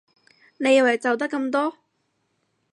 [0.57, 1.77] 你以為就得咁多？